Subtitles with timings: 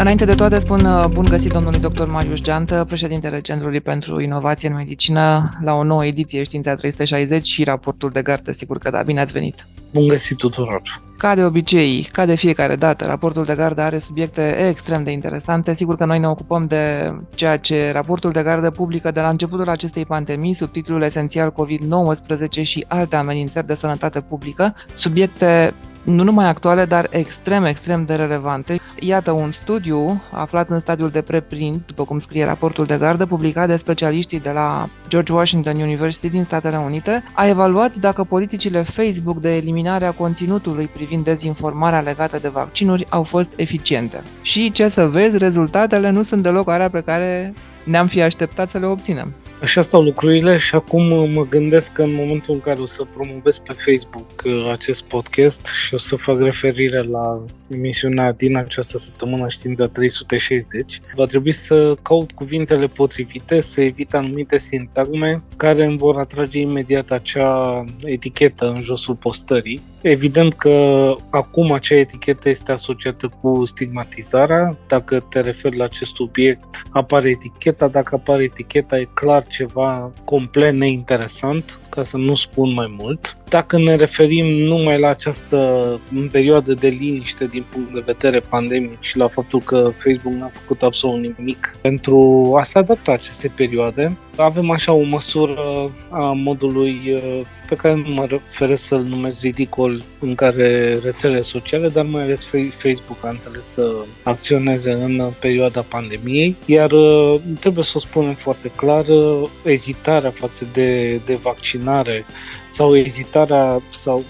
[0.00, 2.06] Înainte de toate, spun uh, bun găsit domnului dr.
[2.06, 7.64] Marius Geantă, președintele Centrului pentru Inovație în Medicină, la o nouă ediție Știința 360 și
[7.64, 8.52] raportul de gardă.
[8.52, 9.66] Sigur că da, bine ați venit!
[9.92, 10.82] Bun găsit tuturor!
[11.18, 15.74] Ca de obicei, ca de fiecare dată, raportul de gardă are subiecte extrem de interesante.
[15.74, 19.68] Sigur că noi ne ocupăm de ceea ce raportul de gardă publică de la începutul
[19.68, 26.84] acestei pandemii, subtitlul esențial COVID-19 și alte amenințări de sănătate publică, subiecte nu numai actuale,
[26.84, 28.80] dar extrem, extrem de relevante.
[28.98, 33.66] Iată un studiu aflat în stadiul de preprint, după cum scrie raportul de gardă, publicat
[33.66, 39.40] de specialiștii de la George Washington University din Statele Unite, a evaluat dacă politicile Facebook
[39.40, 44.22] de eliminare a conținutului privind dezinformarea legată de vaccinuri au fost eficiente.
[44.42, 48.78] Și ce să vezi, rezultatele nu sunt deloc alea pe care ne-am fi așteptat să
[48.78, 49.34] le obținem.
[49.60, 53.04] Așa stau lucrurile și acum uh, mă gândesc că în momentul în care o să
[53.14, 58.98] promovez pe Facebook uh, acest podcast și o să fac referire la emisiunea din această
[58.98, 65.98] săptămână Știința 360, va trebui să caut cuvintele potrivite, să evit anumite sintagme care îmi
[65.98, 69.82] vor atrage imediat acea etichetă în josul postării.
[70.02, 74.76] Evident că acum acea etichetă este asociată cu stigmatizarea.
[74.86, 77.88] Dacă te referi la acest subiect, apare eticheta.
[77.88, 83.36] Dacă apare eticheta, e clar ceva complet neinteresant, ca să nu spun mai mult.
[83.48, 85.84] Dacă ne referim numai la această
[86.30, 90.82] perioadă de liniște din punct de vedere pandemic și la faptul că Facebook n-a făcut
[90.82, 97.40] absolut nimic pentru a se adapta aceste perioade, avem așa o măsură a modului uh,
[97.68, 102.48] pe care nu mă refer să-l numesc ridicol în care rețelele sociale, dar mai ales
[102.70, 108.68] Facebook a înțeles să acționeze în perioada pandemiei, iar uh, trebuie să o spunem foarte
[108.68, 112.24] clar, uh, ezitarea față de, de vaccinare
[112.68, 114.24] sau ezitarea sau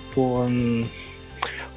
[0.46, 0.84] în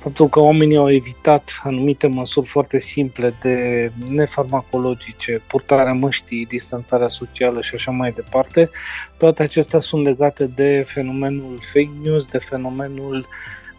[0.04, 7.62] faptul că oamenii au evitat anumite măsuri foarte simple de nefarmacologice, purtarea măștii, distanțarea socială
[7.62, 8.70] și așa mai departe,
[9.18, 13.26] toate acestea sunt legate de fenomenul fake news, de fenomenul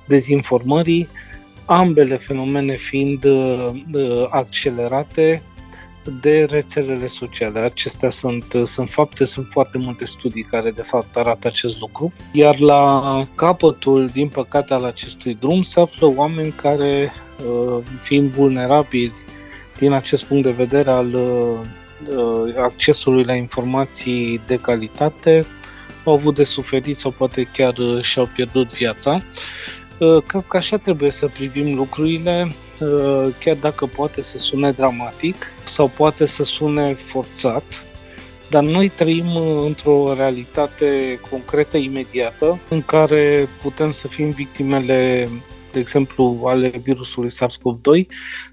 [0.06, 1.09] dezinformării,
[1.65, 3.70] ambele fenomene fiind uh,
[4.31, 5.42] accelerate
[6.20, 7.59] de rețelele sociale.
[7.60, 12.12] Acestea sunt, sunt fapte, sunt foarte multe studii care de fapt arată acest lucru.
[12.32, 17.12] Iar la capătul, din păcate, al acestui drum se află oameni care,
[17.47, 19.12] uh, fiind vulnerabili
[19.78, 21.59] din acest punct de vedere al uh,
[22.62, 25.47] accesului la informații de calitate,
[26.04, 29.22] au avut de suferit sau poate chiar și-au pierdut viața.
[29.99, 32.49] Uh, cred că așa trebuie să privim lucrurile,
[32.81, 37.84] uh, chiar dacă poate să sune dramatic sau poate să sune forțat,
[38.50, 45.28] dar noi trăim uh, într-o realitate concretă, imediată, în care putem să fim victimele,
[45.72, 48.06] de exemplu, ale virusului SARS-CoV-2,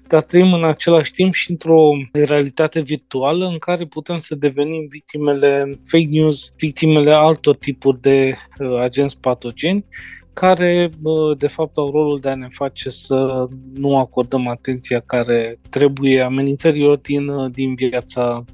[0.06, 5.78] dar trăim în același timp și într-o realitate virtuală în care putem să devenim victimele
[5.86, 8.34] fake news, victimele altor tipuri de
[8.80, 9.84] agenți patogeni
[10.32, 10.90] care
[11.38, 16.96] de fapt au rolul de a ne face să nu acordăm atenția care trebuie amenințărilor
[16.96, 18.44] din, din viața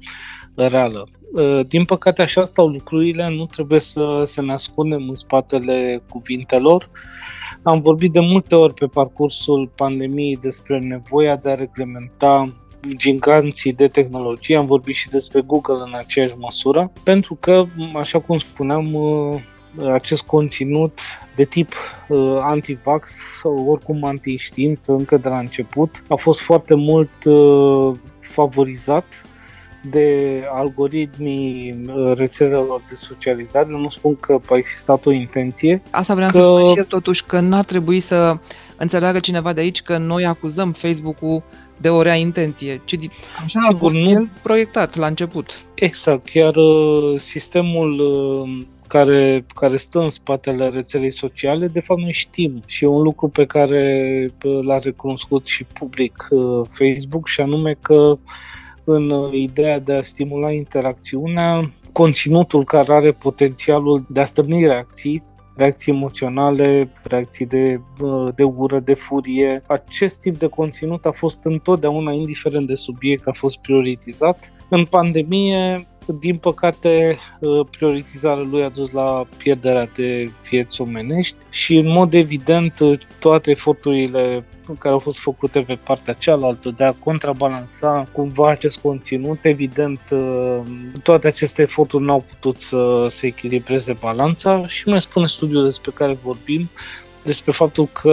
[0.55, 1.07] reală.
[1.67, 6.89] Din păcate așa stau lucrurile, nu trebuie să, să ne ascundem în spatele cuvintelor.
[7.63, 12.43] Am vorbit de multe ori pe parcursul pandemiei despre nevoia de a reglementa
[12.95, 17.63] giganții de tehnologie, am vorbit și despre Google în aceeași măsură, pentru că,
[17.95, 18.87] așa cum spuneam,
[19.93, 20.99] acest conținut
[21.39, 21.73] de tip
[22.07, 23.09] uh, anti-vax
[23.41, 29.25] sau oricum anti-știință încă de la început a fost foarte mult uh, favorizat
[29.89, 33.67] de algoritmii uh, rețelelor de socializare.
[33.69, 35.81] Nu spun că a existat o intenție.
[35.91, 36.41] Asta vreau că...
[36.41, 38.37] să spun și eu totuși că n-ar trebui să
[38.77, 41.43] înțeleagă cineva de aici că noi acuzăm Facebook-ul
[41.77, 42.97] de o rea intenție, ci
[43.37, 44.09] așa Sigur, a fost nu...
[44.09, 45.63] el proiectat la început.
[45.73, 52.13] Exact, chiar uh, sistemul uh, care, care stă în spatele rețelei sociale, de fapt noi
[52.13, 54.25] știm și e un lucru pe care
[54.61, 58.17] l-a recunoscut și public uh, Facebook și anume că
[58.83, 65.23] în ideea de a stimula interacțiunea, conținutul care are potențialul de a stârni reacții
[65.59, 69.63] reacții emoționale, reacții de, uh, de ură, de furie.
[69.67, 74.53] Acest tip de conținut a fost întotdeauna, indiferent de subiect, a fost prioritizat.
[74.69, 81.75] În pandemie, din păcate, uh, prioritizarea lui a dus la pierderea de vieți omenești și,
[81.75, 84.45] în mod evident, uh, toate eforturile
[84.79, 90.59] care au fost făcute pe partea cealaltă de a contrabalansa cumva acest conținut, evident, uh,
[91.03, 96.17] toate aceste eforturi n-au putut să se echilibreze balanța și mai spune studiul despre care
[96.23, 96.69] vorbim,
[97.23, 98.09] despre faptul că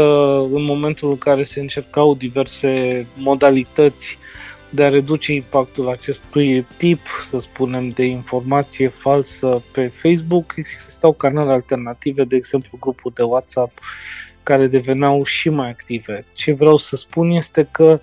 [0.53, 4.19] în momentul în care se încercau diverse modalități
[4.71, 11.53] de a reduce impactul acestui tip, să spunem, de informație falsă pe Facebook, existau canale
[11.53, 13.79] alternative, de exemplu grupul de WhatsApp,
[14.43, 16.25] care deveneau și mai active.
[16.33, 18.01] Ce vreau să spun este că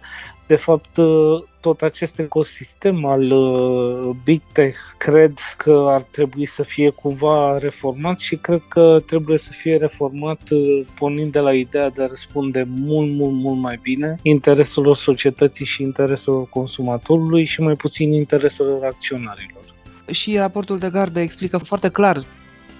[0.48, 6.64] de fapt, uh, tot acest ecosistem al uh, Big Tech cred că ar trebui să
[6.64, 11.90] fie cumva reformat și cred că trebuie să fie reformat uh, pornind de la ideea
[11.90, 17.76] de a răspunde mult, mult, mult mai bine intereselor societății și intereselor consumatorului și mai
[17.76, 19.64] puțin intereselor acționarilor.
[20.12, 22.26] Și raportul de gardă explică foarte clar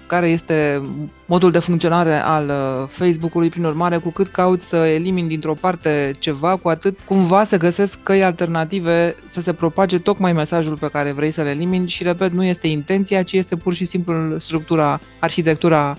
[0.06, 0.82] care este
[1.26, 6.14] modul de funcționare al uh, Facebook-ului, prin urmare, cu cât cauți să elimini dintr-o parte
[6.18, 11.12] ceva, cu atât cumva să găsesc căi alternative să se propage tocmai mesajul pe care
[11.12, 15.96] vrei să-l elimini și, repet, nu este intenția, ci este pur și simplu structura, arhitectura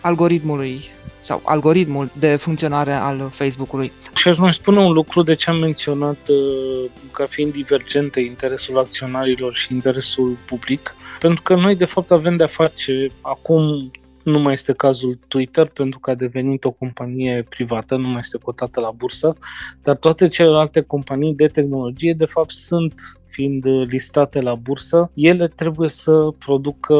[0.00, 3.92] algoritmului sau algoritmul de funcționare al Facebook-ului.
[4.14, 8.78] Și aș mai spune un lucru de ce am menționat uh, ca fiind divergente interesul
[8.78, 13.90] acționarilor și interesul public, pentru că noi de fapt avem de-a face acum
[14.22, 18.38] nu mai este cazul Twitter pentru că a devenit o companie privată, nu mai este
[18.38, 19.36] cotată la bursă,
[19.82, 25.88] dar toate celelalte companii de tehnologie de fapt sunt fiind listate la bursă, ele trebuie
[25.88, 26.94] să producă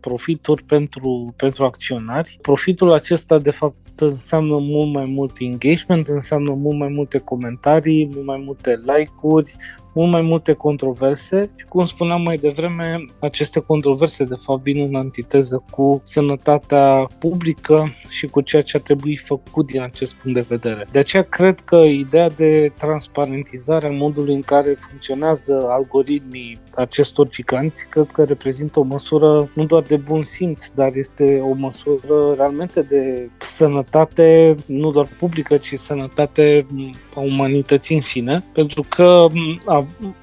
[0.00, 2.38] profituri pentru, pentru acționari.
[2.40, 8.26] Profitul acesta, de fapt, înseamnă mult mai mult engagement, înseamnă mult mai multe comentarii, mult
[8.26, 9.56] mai multe like-uri,
[9.94, 14.94] mult mai multe controverse și, cum spuneam mai devreme, aceste controverse de fapt vin în
[14.94, 20.46] antiteză cu sănătatea publică și cu ceea ce a trebuit făcut din acest punct de
[20.48, 20.86] vedere.
[20.92, 27.88] De aceea cred că ideea de transparentizare a modului în care funcționează algoritmii acestor giganți,
[27.88, 32.82] cred că reprezintă o măsură nu doar de bun simț, dar este o măsură realmente
[32.82, 36.66] de sănătate, nu doar publică, ci sănătate
[37.14, 39.26] a umanității în sine, pentru că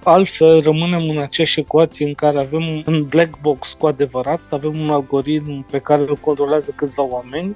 [0.03, 4.89] altfel rămânem în aceeași ecuație în care avem un black box cu adevărat, avem un
[4.89, 7.55] algoritm pe care îl controlează câțiva oameni,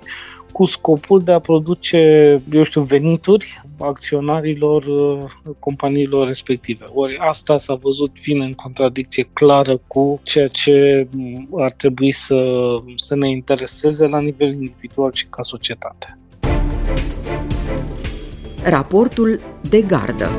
[0.55, 1.97] cu scopul de a produce,
[2.51, 5.23] eu știu, venituri acționarilor uh,
[5.59, 6.85] companiilor respective.
[6.93, 12.35] Ori asta s-a văzut vine în contradicție clară cu ceea ce mm, ar trebui să,
[12.95, 16.17] să ne intereseze la nivel individual și ca societate.
[18.63, 20.29] Raportul de gardă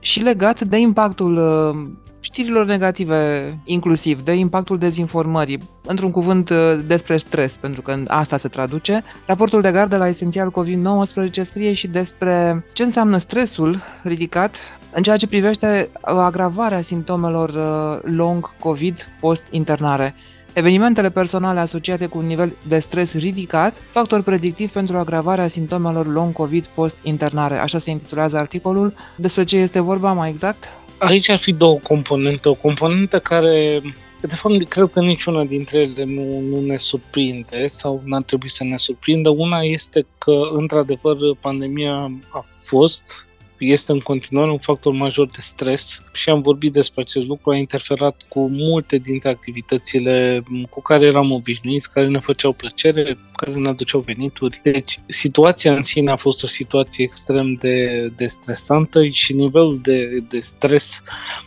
[0.00, 7.16] Și legat de impactul uh, știrilor negative inclusiv, de impactul dezinformării, într-un cuvânt uh, despre
[7.16, 9.04] stres, pentru că asta se traduce.
[9.26, 14.56] Raportul de gardă la Esențial COVID-19 scrie și despre ce înseamnă stresul ridicat
[14.92, 20.14] în ceea ce privește agravarea simptomelor uh, long COVID post-internare.
[20.54, 26.32] Evenimentele personale asociate cu un nivel de stres ridicat, factor predictiv pentru agravarea simptomelor long
[26.32, 27.58] COVID post-internare.
[27.58, 28.94] Așa se intitulează articolul.
[29.16, 30.64] Despre ce este vorba mai exact?
[31.04, 32.48] Aici ar fi două componente.
[32.48, 33.80] O componentă care,
[34.20, 38.64] de fapt, cred că niciuna dintre ele nu, nu ne surprinde sau n-ar trebui să
[38.64, 39.28] ne surprindă.
[39.28, 43.26] Una este că, într-adevăr, pandemia a fost
[43.62, 47.56] este în continuare un factor major de stres și am vorbit despre acest lucru, a
[47.56, 53.68] interferat cu multe dintre activitățile cu care eram obișnuiți, care ne făceau plăcere, care ne
[53.68, 54.60] aduceau venituri.
[54.62, 60.24] Deci situația în sine a fost o situație extrem de, de stresantă și nivelul de,
[60.28, 61.02] de stres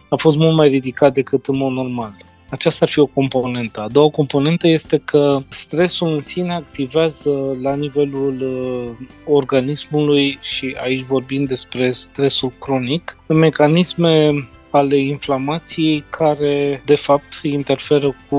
[0.10, 2.16] a fost mult mai ridicat decât în mod normal.
[2.50, 3.82] Aceasta ar fi o componentă.
[3.82, 11.02] A doua componentă este că stresul în sine activează la nivelul uh, organismului și aici
[11.02, 14.34] vorbim despre stresul cronic, mecanisme
[14.78, 18.38] ale inflamației care de fapt interferă cu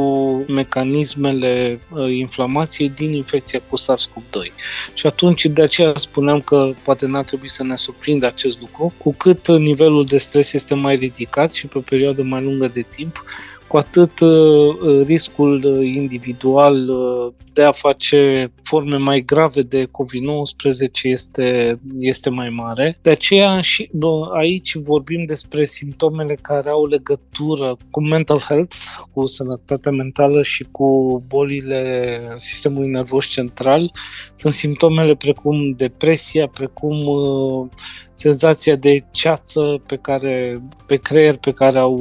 [0.49, 4.53] mecanismele uh, inflamației din infecția cu SARS-CoV-2.
[4.95, 9.15] Și atunci de aceea spuneam că poate n-ar trebui să ne surprindă acest lucru, cu
[9.15, 13.25] cât nivelul de stres este mai ridicat și pe o perioadă mai lungă de timp,
[13.69, 16.91] cu atât uh, uh, riscul uh, individual
[17.53, 22.99] de a face forme mai grave de COVID-19 este, este mai mare.
[23.03, 23.91] De aceea și
[24.33, 28.77] aici vorbim despre simptomele care au legătură cu mental health,
[29.13, 33.93] cu sănătatea mentală și cu bolile sistemului nervos central.
[34.35, 36.99] Sunt simptomele precum depresia, precum
[38.13, 41.97] senzația de ceață pe care pe creier pe care au,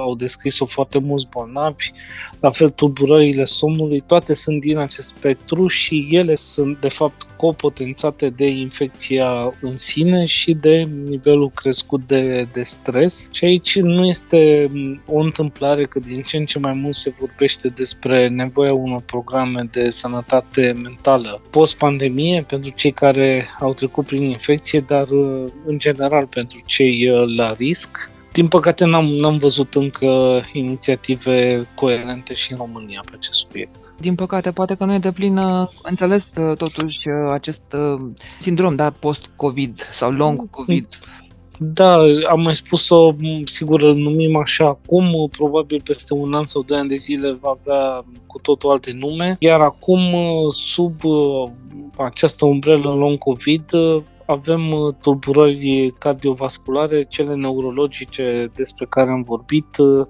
[0.00, 1.92] au descris-o foarte mulți bolnavi,
[2.40, 8.28] la fel tulburările somnului, toate sunt din acest spectru și ele sunt de fapt copotențate
[8.28, 13.28] de infecția în sine și de nivelul crescut de, de stres.
[13.32, 14.70] Și aici nu este
[15.06, 19.68] o întâmplare că din ce în ce mai mult se vorbește despre nevoia unor programe
[19.72, 25.06] de sănătate mentală post-pandemie pentru cei care au trecut prin infecție, dar
[25.66, 28.10] în general pentru cei uh, la risc.
[28.38, 33.94] Din păcate n-am, n-am văzut încă inițiative coerente și în România pe acest subiect.
[34.00, 37.62] Din păcate, poate că nu e de plin uh, înțeles uh, totuși acest
[38.38, 40.88] sindrom da, post-COVID sau long-COVID.
[41.58, 41.96] Da,
[42.30, 43.12] am mai spus-o,
[43.44, 47.58] sigur îl numim așa acum, probabil peste un an sau doi ani de zile va
[47.60, 50.00] avea cu totul alte nume, iar acum
[50.50, 50.94] sub
[51.96, 53.70] această umbrelă long COVID
[54.30, 60.06] avem uh, tulburări cardiovasculare, cele neurologice despre care am vorbit uh,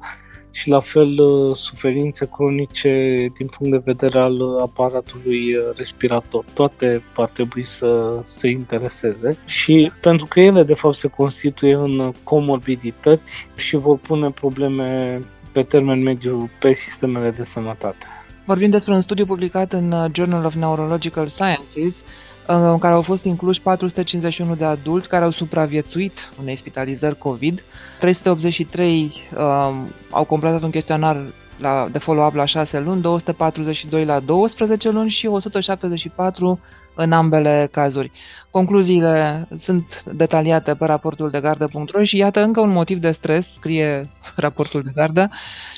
[0.50, 6.44] și la fel uh, suferințe cronice din punct de vedere al aparatului respirator.
[6.54, 12.12] Toate ar trebui să se intereseze și pentru că ele de fapt se constituie în
[12.24, 15.18] comorbidități și vor pune probleme
[15.52, 18.06] pe termen mediu pe sistemele de sănătate.
[18.44, 22.04] Vorbim despre un studiu publicat în Journal of Neurological Sciences
[22.50, 27.62] în care au fost incluși 451 de adulți care au supraviețuit unei spitalizări COVID.
[27.98, 31.24] 383 um, au completat un chestionar
[31.58, 36.60] la, de follow-up la 6 luni, 242 la 12 luni și 174
[36.94, 38.10] în ambele cazuri.
[38.50, 44.10] Concluziile sunt detaliate pe raportul de gardă.ro și iată încă un motiv de stres, scrie
[44.36, 45.30] raportul de gardă,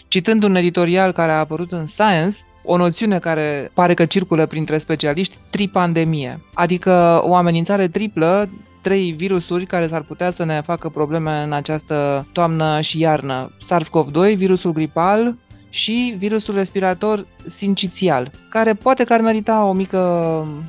[0.08, 4.78] citând un editorial care a apărut în Science, o noțiune care pare că circulă printre
[4.78, 8.48] specialiști, tripandemie, adică o amenințare triplă
[8.82, 13.52] trei virusuri care s-ar putea să ne facă probleme în această toamnă și iarnă.
[13.58, 15.36] SARS-CoV-2, virusul gripal
[15.70, 19.98] și virusul respirator sincitial, care poate că ar merita o mică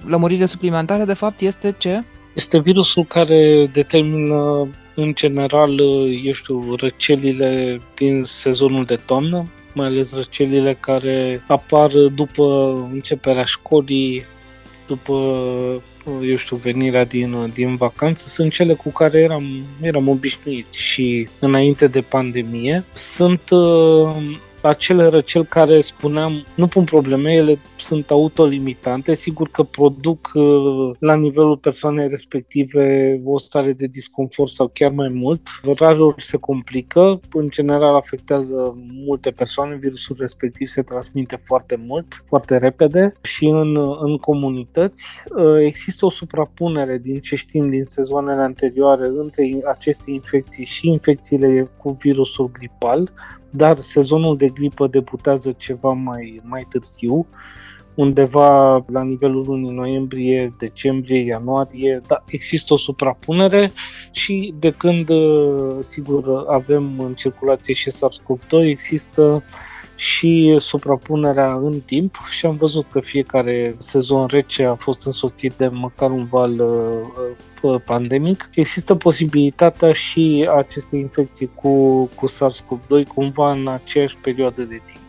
[0.06, 2.04] lămurire suplimentară, de fapt este ce?
[2.34, 5.80] Este virusul care determină în general,
[6.24, 14.26] eu știu, răcelile din sezonul de toamnă, mai ales răcelile care apar după începerea școlii,
[14.88, 15.14] după,
[16.24, 19.44] eu știu, venirea din, din vacanță, sunt cele cu care eram,
[19.82, 22.84] eram obișnuiți și înainte de pandemie.
[22.94, 30.32] Sunt uh, acele răceli care spuneam nu pun probleme, ele sunt autolimitante, sigur că produc
[30.34, 35.42] uh, la nivelul persoanei respective o stare de disconfort sau chiar mai mult.
[35.78, 38.76] Rarul se complică, în general afectează
[39.06, 45.24] multe persoane, virusul respectiv se transmite foarte mult, foarte repede și în, în comunități.
[45.36, 51.72] Uh, există o suprapunere din ce știm din sezoanele anterioare între aceste infecții și infecțiile
[51.78, 53.12] cu virusul gripal,
[53.52, 57.28] dar sezonul de gripă debutează ceva mai, mai târziu,
[57.96, 63.72] undeva la nivelul lunii noiembrie, decembrie, ianuarie, da, există o suprapunere
[64.12, 65.10] și de când,
[65.80, 69.44] sigur, avem în circulație și SARS-CoV-2, există
[70.02, 75.68] și suprapunerea în timp și am văzut că fiecare sezon rece a fost însoțit de
[75.68, 78.50] măcar un val uh, uh, pandemic.
[78.54, 85.01] Există posibilitatea și aceste infecții cu, cu SARS-CoV-2 cumva în aceeași perioadă de timp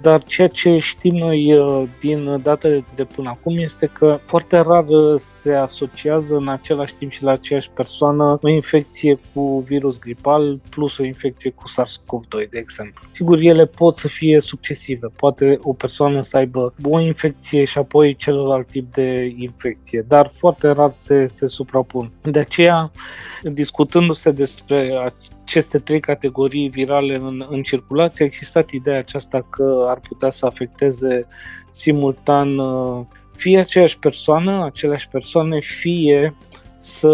[0.00, 4.84] dar ceea ce știm noi uh, din datele de până acum este că foarte rar
[4.88, 10.60] uh, se asociază în același timp și la aceeași persoană o infecție cu virus gripal
[10.70, 13.06] plus o infecție cu SARS-CoV-2, de exemplu.
[13.10, 15.06] Sigur, ele pot să fie succesive.
[15.16, 20.68] Poate o persoană să aibă o infecție și apoi celălalt tip de infecție, dar foarte
[20.68, 22.12] rar se, se suprapun.
[22.22, 22.90] De aceea,
[23.42, 24.96] discutându-se despre
[25.48, 30.46] aceste trei categorii virale în, în circulație, a existat ideea aceasta că ar putea să
[30.46, 31.26] afecteze
[31.70, 36.36] simultan uh, fie aceeași persoană, aceleași persoane, fie
[36.78, 37.10] să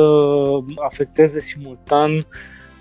[0.87, 2.27] afecteze simultan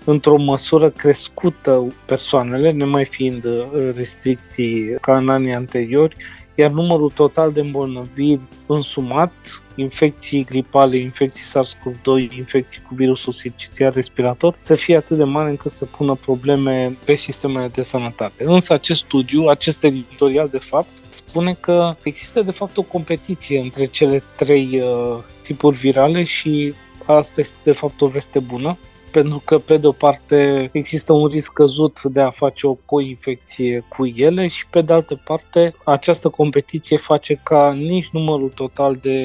[0.04, 6.16] într-o măsură crescută persoanele, nemai fiind uh, restricții ca în anii anteriori,
[6.54, 9.32] iar numărul total de îmbolnăviri însumat,
[9.74, 15.70] infecții gripale, infecții SARS-CoV-2, infecții cu virusul sincitial respirator, să fie atât de mare încât
[15.70, 18.44] să pună probleme pe sistemele de sănătate.
[18.46, 23.84] Însă acest studiu, acest editorial de fapt, spune că există de fapt o competiție între
[23.84, 26.74] cele trei uh, tipuri virale și
[27.06, 28.78] asta este de fapt o veste bună
[29.14, 33.84] pentru că, pe de o parte, există un risc căzut de a face o coinfecție
[33.88, 39.18] cu ele și, pe de altă parte, această competiție face ca nici numărul total de,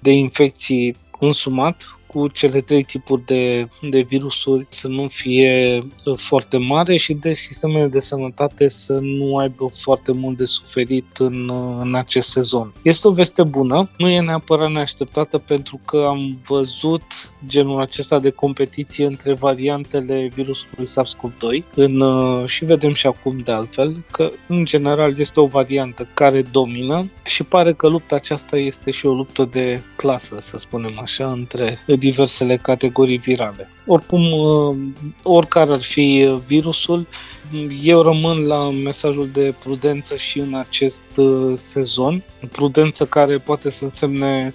[0.00, 6.56] de infecții însumat cu cele trei tipuri de, de virusuri să nu fie uh, foarte
[6.56, 11.78] mare și de sistemele de sănătate să nu aibă foarte mult de suferit în, uh,
[11.80, 12.72] în acest sezon.
[12.82, 17.02] Este o veste bună, nu e neapărat neașteptată pentru că am văzut
[17.46, 23.52] genul acesta de competiție între variantele virusului SARS-CoV-2 în, uh, și vedem și acum de
[23.52, 28.90] altfel că în general este o variantă care domină și pare că lupta aceasta este
[28.90, 33.70] și o luptă de clasă, să spunem așa, între diversele categorii virale.
[33.86, 34.76] Oricum, uh,
[35.22, 37.06] oricare ar fi virusul,
[37.82, 42.22] eu rămân la mesajul de prudență și în acest uh, sezon.
[42.52, 44.54] Prudență care poate să însemne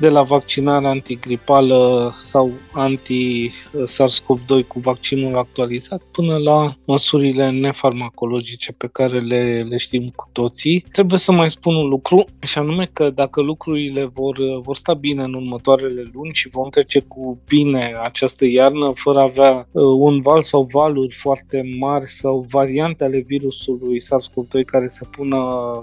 [0.00, 9.18] de la vaccinarea antigripală sau anti-SARS-CoV-2 cu vaccinul actualizat până la măsurile nefarmacologice pe care
[9.18, 10.84] le, le știm cu toții.
[10.92, 15.22] Trebuie să mai spun un lucru și anume că dacă lucrurile vor, vor sta bine
[15.22, 20.20] în următoarele luni și vom trece cu bine această iarnă fără a avea uh, un
[20.20, 25.38] val sau valuri foarte mari sau variante ale virusului SARS-CoV-2 care să pună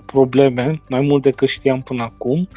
[0.05, 2.47] probleme, mai mult decât știam până acum, uh,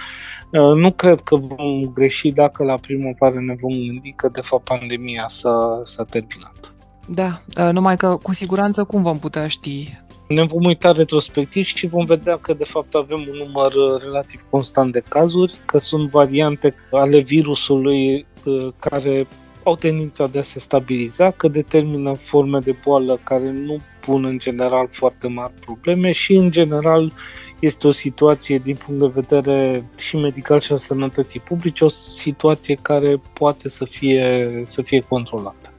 [0.53, 5.25] nu cred că vom greși dacă la primăvară ne vom gândi că de fapt pandemia
[5.29, 6.75] s-a, s-a terminat.
[7.09, 9.99] Da, uh, numai că cu siguranță cum vom putea ști?
[10.29, 14.45] Ne vom uita retrospectiv și vom vedea că de fapt avem un număr uh, relativ
[14.51, 19.27] constant de cazuri, că sunt variante ale virusului uh, care
[19.63, 24.39] au tendința de a se stabiliza, că determină forme de boală care nu pun în
[24.39, 27.13] general foarte mari probleme și în general
[27.59, 32.79] este o situație din punct de vedere și medical și a sănătății publice, o situație
[32.83, 35.73] care poate să fie, să fie controlată.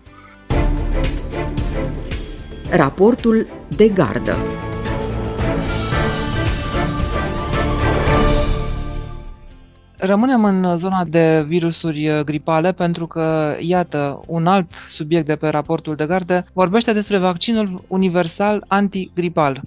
[2.70, 4.36] Raportul de gardă
[10.04, 15.96] Rămânem în zona de virusuri gripale pentru că, iată, un alt subiect de pe raportul
[15.96, 19.62] de gardă vorbește despre vaccinul universal antigripal.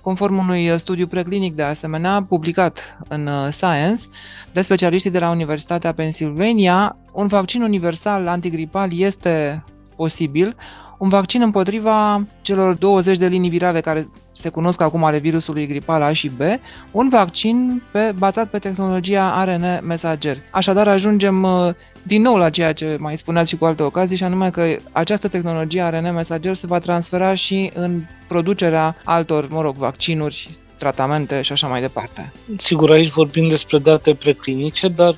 [0.00, 4.02] Conform unui studiu preclinic de asemenea, publicat în uh, Science,
[4.52, 9.64] de specialiștii de la Universitatea Pennsylvania, un vaccin universal antigripal este
[9.96, 10.56] posibil,
[10.98, 16.02] un vaccin împotriva celor 20 de linii virale care se cunosc acum ale virusului gripal
[16.02, 16.40] A și B,
[16.90, 20.36] un vaccin pe, bazat pe tehnologia ARN mesager.
[20.50, 24.24] Așadar ajungem uh, din nou la ceea ce mai spuneați și cu alte ocazii, și
[24.24, 29.76] anume că această tehnologie ARN mesager se va transfera și în producerea altor, mă rog,
[29.76, 32.32] vaccinuri tratamente și așa mai departe.
[32.56, 35.16] Sigur, aici vorbim despre date preclinice, dar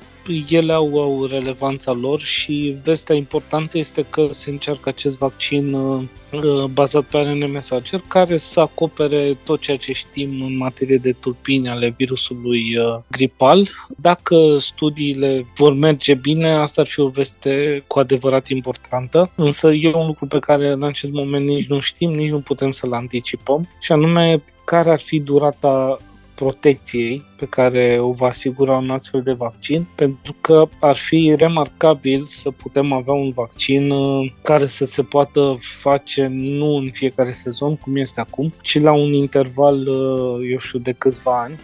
[0.49, 6.03] ele au, au relevanța lor și vestea importantă este că se încearcă acest vaccin uh,
[6.31, 11.11] uh, bazat pe ARN mesager care să acopere tot ceea ce știm în materie de
[11.11, 13.69] turpini ale virusului uh, gripal.
[13.97, 19.93] Dacă studiile vor merge bine, asta ar fi o veste cu adevărat importantă, însă e
[19.93, 23.69] un lucru pe care în acest moment nici nu știm, nici nu putem să-l anticipăm
[23.79, 25.99] și anume care ar fi durata
[26.39, 32.23] protecției pe care o va asigura un astfel de vaccin, pentru că ar fi remarcabil
[32.23, 37.75] să putem avea un vaccin uh, care să se poată face nu în fiecare sezon,
[37.75, 41.59] cum este acum, ci la un interval, uh, eu știu, de câțiva ani,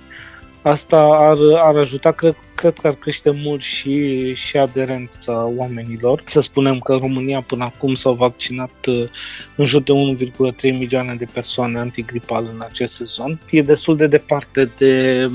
[0.66, 6.24] Asta ar, ar ajuta, cred, cred că ar crește mult și, și aderența oamenilor.
[6.26, 9.10] Să spunem că în România până acum s-au vaccinat uh,
[9.56, 9.92] în jur de
[10.28, 13.40] 1,3 milioane de persoane antigripal în acest sezon.
[13.50, 15.26] E destul de departe de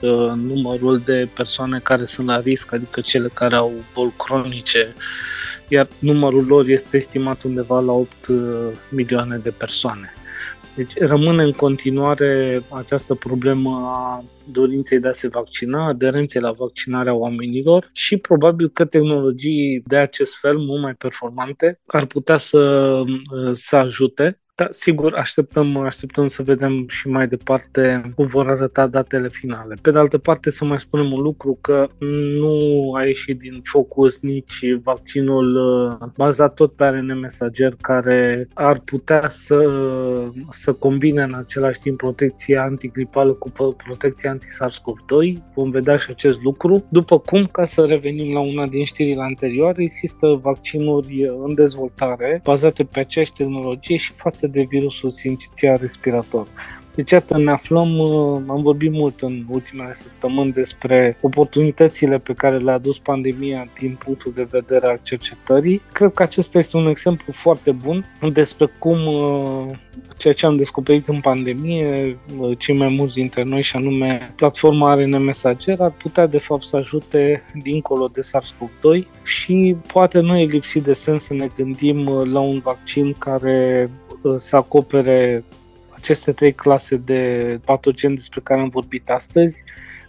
[0.00, 4.94] uh, numărul de persoane care sunt la risc, adică cele care au boli cronice,
[5.68, 8.36] iar numărul lor este estimat undeva la 8 uh,
[8.90, 10.12] milioane de persoane.
[10.78, 17.14] Deci rămâne în continuare această problemă a dorinței de a se vaccina, aderenței la vaccinarea
[17.14, 23.02] oamenilor și probabil că tehnologii de acest fel, mult mai performante, ar putea să,
[23.52, 29.28] să ajute da, sigur, așteptăm, așteptăm să vedem și mai departe cum vor arăta datele
[29.28, 29.74] finale.
[29.82, 31.86] Pe de altă parte, să mai spunem un lucru, că
[32.38, 38.78] nu a ieșit din focus nici vaccinul uh, bazat tot pe ARN mesager, care ar
[38.78, 39.64] putea să,
[40.50, 45.42] să combine în același timp protecția antigripală cu protecția anti-SARS-CoV-2.
[45.54, 46.84] Vom vedea și acest lucru.
[46.88, 52.84] După cum, ca să revenim la una din știrile anterioare, există vaccinuri în dezvoltare bazate
[52.84, 56.46] pe aceeași tehnologie și față de virusul sincițial respirator.
[56.98, 62.58] Deci, iată, ne aflăm, uh, am vorbit mult în ultimele săptămâni despre oportunitățile pe care
[62.58, 65.82] le-a adus pandemia din punctul de vedere al cercetării.
[65.92, 69.66] Cred că acesta este un exemplu foarte bun despre cum uh,
[70.16, 74.94] ceea ce am descoperit în pandemie, uh, cei mai mulți dintre noi, și anume platforma
[74.94, 80.44] RNA Mesager, ar putea de fapt să ajute dincolo de SARS-CoV-2 și poate nu e
[80.44, 83.90] lipsit de sens să ne gândim la un vaccin care
[84.36, 85.44] să acopere
[85.90, 89.64] aceste trei clase de patogeni despre care am vorbit astăzi,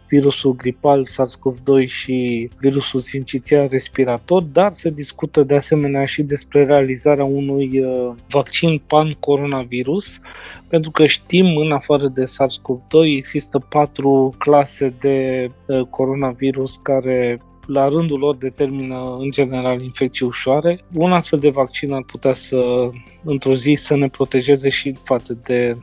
[0.09, 7.25] virusul gripal, SARS-CoV-2 și virusul sincițial respirator, dar se discută de asemenea și despre realizarea
[7.25, 10.19] unui uh, vaccin pan-coronavirus,
[10.67, 17.87] pentru că știm, în afară de SARS-CoV-2, există patru clase de uh, coronavirus care la
[17.87, 20.79] rândul lor determină în general infecții ușoare.
[20.93, 22.89] Un astfel de vaccin ar putea să,
[23.23, 25.77] într-o zi, să ne protejeze și față de,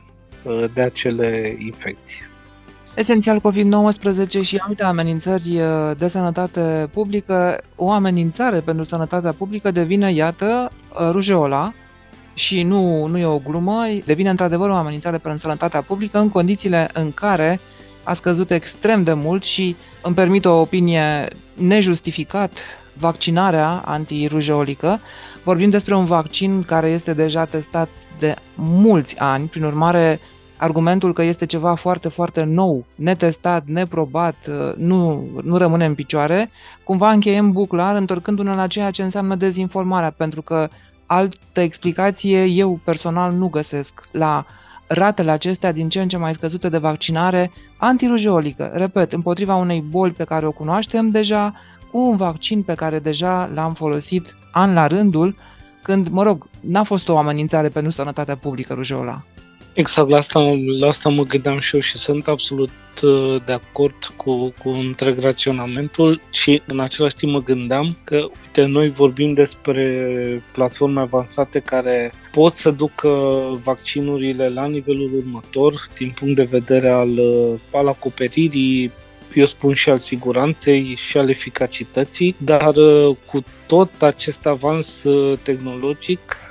[0.73, 2.19] de acele infecții.
[2.95, 5.59] Esențial COVID-19 și alte amenințări
[5.97, 10.71] de sănătate publică, o amenințare pentru sănătatea publică devine, iată,
[11.11, 11.73] rujeola,
[12.33, 16.89] și nu, nu e o glumă, devine într-adevăr o amenințare pentru sănătatea publică în condițiile
[16.93, 17.59] în care
[18.07, 22.59] a scăzut extrem de mult și îmi permit o opinie nejustificat
[22.93, 24.99] vaccinarea antirujeolică.
[25.43, 27.89] Vorbim despre un vaccin care este deja testat
[28.19, 30.19] de mulți ani, prin urmare
[30.57, 36.51] argumentul că este ceva foarte, foarte nou, netestat, neprobat, nu, nu rămâne în picioare,
[36.83, 40.67] cumva încheiem buclar întorcându-ne la ceea ce înseamnă dezinformarea, pentru că
[41.05, 44.45] altă explicație eu personal nu găsesc la
[44.87, 50.11] ratele acestea din ce în ce mai scăzute de vaccinare antirujeolică, repet, împotriva unei boli
[50.11, 51.53] pe care o cunoaștem deja,
[51.91, 55.35] cu un vaccin pe care deja l-am folosit an la rândul,
[55.83, 59.23] când, mă rog, n-a fost o amenințare pentru sănătatea publică rujeola.
[59.77, 60.39] Exact, la asta,
[60.79, 62.69] la asta mă gândeam și eu și sunt absolut
[63.03, 68.65] uh, de acord cu, cu întreg raționamentul și în același timp mă gândeam că, uite,
[68.65, 73.09] noi vorbim despre platforme avansate care pot să ducă
[73.63, 78.91] vaccinurile la nivelul următor din punct de vedere al, uh, al acoperirii
[79.33, 85.03] eu spun și al siguranței și al eficacității, dar uh, cu tot acest avans
[85.41, 86.47] tehnologic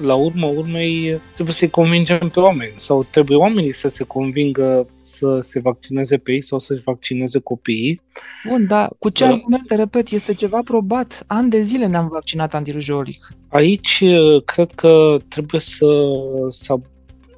[0.00, 5.38] la urma urmei trebuie să-i convingem pe oameni sau trebuie oamenii să se convingă să
[5.40, 8.00] se vaccineze pe ei sau să-și vaccineze copiii.
[8.48, 9.30] Bun, dar cu ce da.
[9.30, 11.24] argumente, repet, este ceva probat?
[11.26, 13.28] An de zile ne-am vaccinat antirujolic.
[13.48, 14.04] Aici
[14.44, 15.86] cred că trebuie să,
[16.48, 16.74] să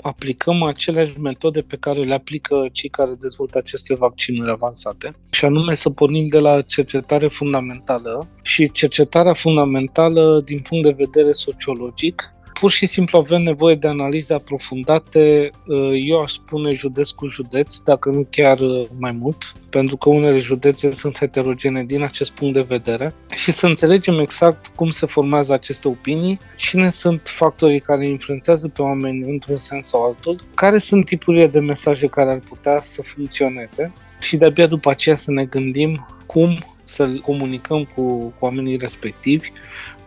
[0.03, 5.75] aplicăm aceleași metode pe care le aplică cei care dezvoltă aceste vaccinuri avansate și anume
[5.75, 12.71] să pornim de la cercetare fundamentală și cercetarea fundamentală din punct de vedere sociologic pur
[12.71, 18.11] și simplu avem nevoie de analize aprofundate, uh, eu aș spune județ cu județ, dacă
[18.11, 22.61] nu chiar uh, mai mult, pentru că unele județe sunt heterogene din acest punct de
[22.61, 23.15] vedere.
[23.35, 28.83] Și să înțelegem exact cum se formează aceste opinii, cine sunt factorii care influențează pe
[28.83, 33.93] oameni într-un sens sau altul, care sunt tipurile de mesaje care ar putea să funcționeze?
[34.21, 39.53] Și de-abia după aceea să ne gândim cum să comunicăm cu, cu oamenii respectivi,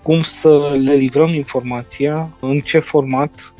[0.05, 3.53] cum să le livrăm informația, în ce format,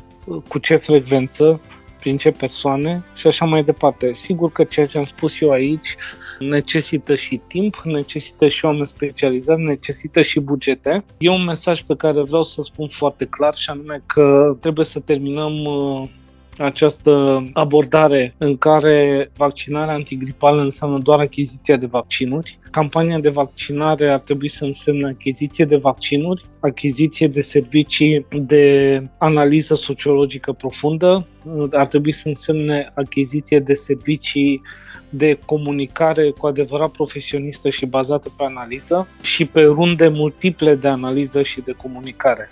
[0.48, 1.60] cu ce frecvență,
[1.98, 4.12] prin ce persoane și așa mai departe.
[4.12, 5.96] Sigur că ceea ce am spus eu aici
[6.38, 11.04] necesită și timp, necesită și oameni specializați, necesită și bugete.
[11.18, 15.00] E un mesaj pe care vreau să spun foarte clar și anume că trebuie să
[15.00, 16.08] terminăm uh,
[16.58, 22.58] această abordare în care vaccinarea antigripală înseamnă doar achiziția de vaccinuri.
[22.70, 29.74] Campania de vaccinare ar trebui să însemne achiziție de vaccinuri, achiziție de servicii de analiză
[29.74, 31.26] sociologică profundă,
[31.70, 34.62] ar trebui să însemne achiziție de servicii
[35.08, 41.42] de comunicare cu adevărat profesionistă și bazată pe analiză și pe runde multiple de analiză
[41.42, 42.48] și de comunicare.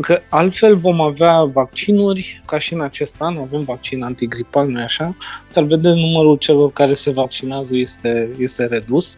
[0.00, 5.16] Că altfel vom avea vaccinuri, ca și în acest an, avem vaccin antigripal, nu așa?
[5.52, 9.16] Dar vedeți, numărul celor care se vaccinează este, este redus.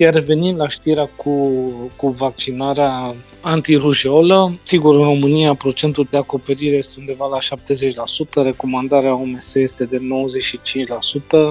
[0.00, 1.50] Iar revenind la știrea cu,
[1.96, 9.54] cu vaccinarea antirujeolă, sigur, în România procentul de acoperire este undeva la 70%, recomandarea OMS
[9.54, 10.00] este de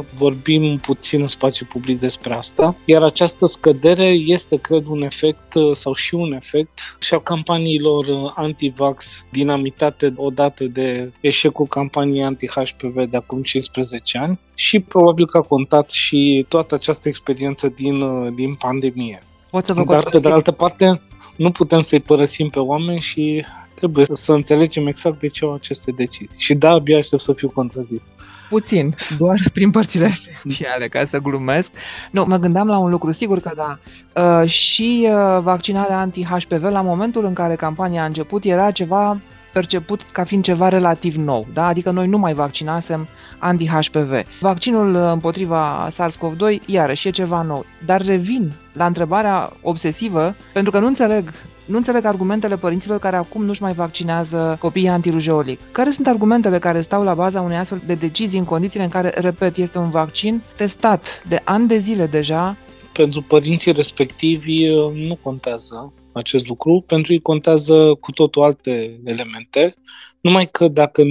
[0.04, 5.54] 95%, vorbim puțin în spațiu public despre asta, iar această scădere este, cred, un efect
[5.74, 13.18] sau și un efect și a campaniilor anti-vax dinamitate odată de eșecul campaniei anti-HPV de
[13.18, 18.04] acum 15 ani și probabil că a contat și toată această experiență din,
[18.36, 19.20] din pandemie.
[19.50, 21.02] Pot să vă Dar, pe de altă parte,
[21.36, 25.92] nu putem să-i părăsim pe oameni și trebuie să înțelegem exact de ce au aceste
[25.92, 26.40] decizii.
[26.40, 28.12] Și da, abia aștept să fiu contrazis.
[28.50, 31.70] Puțin, doar prin părțile esențiale, ca să glumesc.
[32.12, 33.80] Nu, mă gândeam la un lucru, sigur că da.
[34.22, 39.22] Uh, și uh, vaccinarea anti-HPV, la momentul în care campania a început, era ceva
[39.58, 41.66] perceput ca fiind ceva relativ nou, da?
[41.66, 44.12] adică noi nu mai vaccinasem anti-HPV.
[44.40, 50.88] Vaccinul împotriva SARS-CoV-2 iarăși e ceva nou, dar revin la întrebarea obsesivă pentru că nu
[50.88, 51.34] înțeleg
[51.66, 55.60] nu înțeleg argumentele părinților care acum nu-și mai vaccinează copiii antirujeolic.
[55.72, 59.12] Care sunt argumentele care stau la baza unei astfel de decizii în condițiile în care,
[59.16, 62.58] repet, este un vaccin testat de ani de zile deja?
[62.94, 64.68] Pentru părinții respectivi
[65.08, 69.74] nu contează acest lucru, pentru ei contează cu totul alte elemente,
[70.22, 71.04] numai că dacă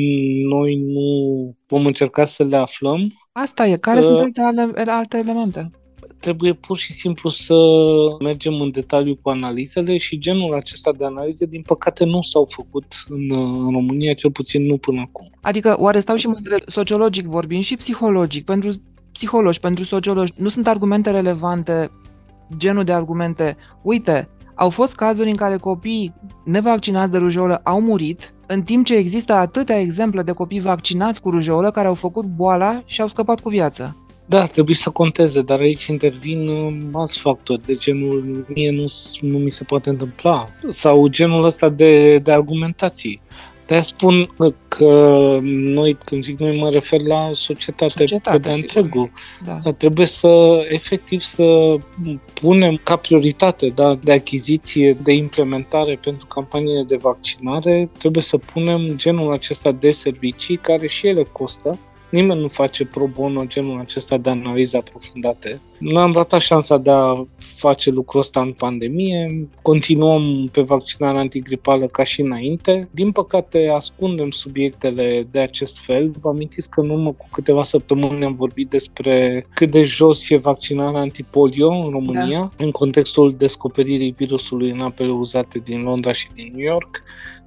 [0.49, 1.11] noi nu
[1.67, 3.13] vom încerca să le aflăm...
[3.33, 3.77] Asta e.
[3.77, 5.71] Care uh, sunt alte, alte elemente?
[6.21, 7.55] Trebuie pur și simplu să
[8.21, 13.05] mergem în detaliu cu analizele și genul acesta de analize, din păcate, nu s-au făcut
[13.09, 13.31] în,
[13.67, 15.31] în România, cel puțin nu până acum.
[15.41, 18.71] Adică, oare stau și mă întreb, sociologic vorbind și psihologic, pentru
[19.13, 21.91] psihologi, pentru sociologi, nu sunt argumente relevante,
[22.57, 26.15] genul de argumente, uite, au fost cazuri în care copiii
[26.45, 31.31] nevaccinați de rujolă au murit, în timp ce există atâtea exemple de copii vaccinați cu
[31.31, 33.97] rujolă care au făcut boala și au scăpat cu viață.
[34.29, 38.85] Da, ar trebui să conteze, dar aici intervin uh, alți factori, de genul mie nu,
[39.21, 43.21] nu mi se poate întâmpla, sau genul ăsta de, de argumentații
[43.67, 44.31] de spun
[44.69, 49.11] că noi, când zic noi, mă refer la societate, societate pe de întregul.
[49.45, 49.59] Da.
[49.63, 51.77] Dar trebuie să, efectiv, să
[52.35, 58.97] punem ca prioritate da, de achiziție, de implementare pentru campaniile de vaccinare, trebuie să punem
[58.97, 61.79] genul acesta de servicii care și ele costă
[62.17, 65.61] Nimeni nu face pro bono genul acesta de analize aprofundate.
[65.79, 71.87] Noi am ratat șansa de a face lucrul ăsta în pandemie, continuăm pe vaccinarea antigripală
[71.87, 72.89] ca și înainte.
[72.91, 76.11] Din păcate, ascundem subiectele de acest fel.
[76.21, 80.37] Vă amintiți că în urmă cu câteva săptămâni am vorbit despre cât de jos e
[80.37, 82.65] vaccinarea antipolio în România, da.
[82.65, 87.03] în contextul descoperirii virusului în apele uzate din Londra și din New York.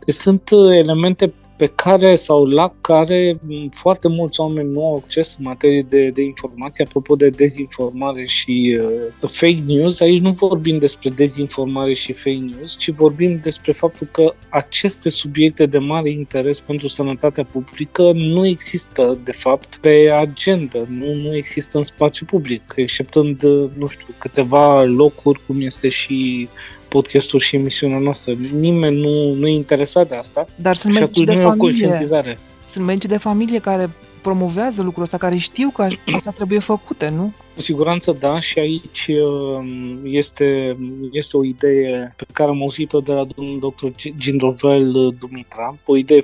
[0.06, 3.40] Deci sunt elemente pe care sau la care
[3.72, 6.86] foarte mulți oameni nu au acces în materie de, de informație.
[6.88, 8.80] Apropo de dezinformare și
[9.22, 14.08] uh, fake news, aici nu vorbim despre dezinformare și fake news, ci vorbim despre faptul
[14.12, 20.80] că aceste subiecte de mare interes pentru sănătatea publică nu există, de fapt, pe agenda,
[20.90, 23.44] nu, nu există în spațiu public, exceptând,
[23.78, 26.48] nu știu, câteva locuri, cum este și
[26.90, 28.34] podcastul și emisiunea noastră.
[28.52, 30.46] Nimeni nu, nu e interesat de asta.
[30.56, 32.38] Dar sunt și medici de familie.
[32.66, 33.90] Sunt medici de familie care
[34.22, 37.34] promovează lucrul ăsta, care știu că asta trebuie făcute, nu?
[37.56, 40.78] Cu siguranță da și aici um, este,
[41.12, 45.98] este o idee pe care am auzit-o de la domnul doctor Gindovel uh, Dumitra, o
[45.98, 46.22] idee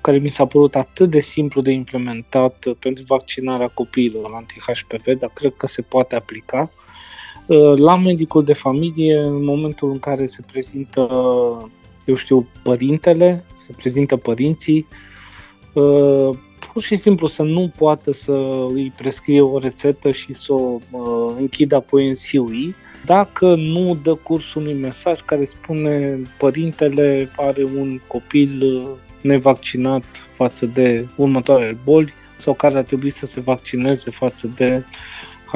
[0.00, 5.54] care mi s-a părut atât de simplu de implementat pentru vaccinarea copiilor anti-HPV, dar cred
[5.56, 6.70] că se poate aplica.
[7.46, 11.00] Uh, la medicul de familie, în momentul în care se prezintă,
[12.04, 14.86] eu știu, părintele, se prezintă părinții,
[15.72, 16.30] uh,
[16.72, 18.32] pur și simplu să nu poată să
[18.68, 24.14] îi prescrie o rețetă și să o uh, închidă apoi în CUI, dacă nu dă
[24.14, 28.88] curs unui mesaj care spune părintele are un copil
[29.20, 34.84] nevaccinat față de următoarele boli sau care ar trebui să se vaccineze față de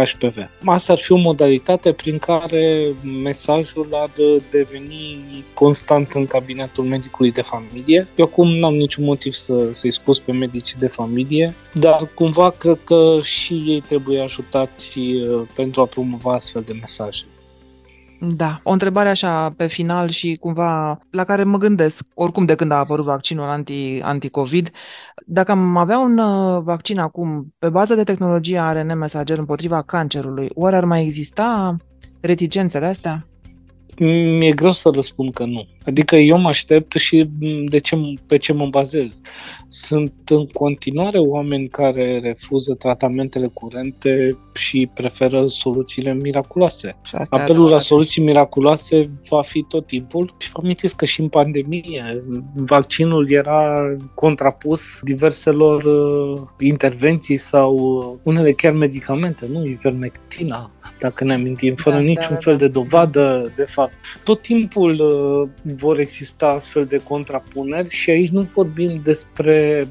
[0.04, 0.37] HPV.
[0.64, 4.11] Asta ar fi o modalitate prin care mesajul ar
[4.50, 8.06] deveni constant în cabinetul medicului de familie.
[8.16, 12.82] Eu acum n-am niciun motiv să, să-i scuz pe medicii de familie, dar cumva cred
[12.82, 17.24] că și ei trebuie ajutați uh, pentru a promova astfel de mesaje.
[18.20, 22.70] Da, o întrebare așa pe final și cumva la care mă gândesc, oricum de când
[22.70, 24.70] a apărut vaccinul anti, anti-COVID,
[25.26, 30.48] dacă am avea un uh, vaccin acum pe bază de tehnologie ARN mesager împotriva cancerului,
[30.54, 31.76] oare ar mai exista
[32.20, 33.26] reticențele astea?
[33.98, 35.66] Mi-e greu să răspund că nu.
[35.88, 37.29] Adică eu mă aștept și
[37.68, 37.96] de ce,
[38.27, 39.20] pe ce mă bazez.
[39.68, 46.96] Sunt în continuare oameni care refuză tratamentele curente și preferă soluțiile miraculoase.
[47.29, 52.24] Apelul la soluții miraculoase va fi tot timpul și vă amintiți că și în pandemie
[52.55, 53.79] vaccinul era
[54.14, 59.66] contrapus diverselor uh, intervenții sau uh, unele chiar medicamente, nu?
[59.66, 62.59] Ivermectina, dacă ne amintim, fără da, niciun da, fel da.
[62.59, 64.20] de dovadă, de fapt.
[64.24, 69.88] Tot timpul uh, vor exista astfel de contrapuneri și aici nu vorbim despre...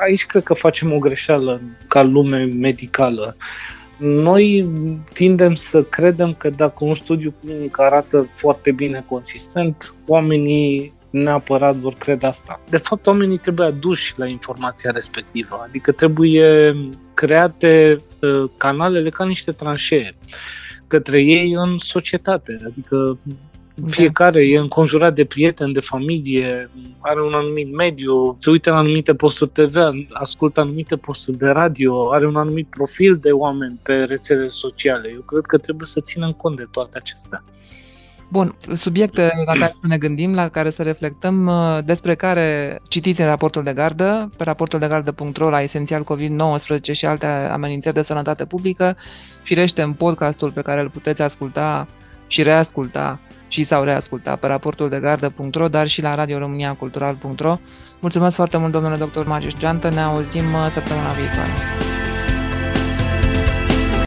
[0.00, 3.36] Aici cred că facem o greșeală ca lume medicală.
[3.98, 4.68] Noi
[5.12, 11.94] tindem să credem că dacă un studiu clinic arată foarte bine consistent, oamenii neapărat vor
[11.94, 12.60] crede asta.
[12.68, 16.74] De fapt, oamenii trebuie aduși la informația respectivă, adică trebuie
[17.14, 20.16] create uh, canalele ca niște tranșee
[20.86, 23.18] către ei în societate, adică
[23.74, 23.90] da.
[23.90, 29.14] fiecare e înconjurat de prieteni, de familie, are un anumit mediu, se uită la anumite
[29.14, 29.76] posturi TV,
[30.12, 35.10] ascultă anumite posturi de radio, are un anumit profil de oameni pe rețele sociale.
[35.14, 37.44] Eu cred că trebuie să ținem cont de toate acestea.
[38.32, 43.20] Bun, subiecte la care să ne gândim, la care să reflectăm, uh, despre care citiți
[43.20, 48.02] în raportul de gardă, pe raportul de gardă.ro la esențial COVID-19 și alte amenințări de
[48.02, 48.96] sănătate publică,
[49.42, 51.86] firește în podcastul pe care îl puteți asculta
[52.26, 57.56] și reasculta și sau reasculta pe raportul de gardă.ro, dar și la radioromaniacultural.ro.
[58.00, 61.99] Mulțumesc foarte mult, domnule doctor Marius Geantă, ne auzim uh, săptămâna viitoare.